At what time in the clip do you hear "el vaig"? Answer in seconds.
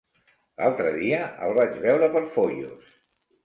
1.49-1.77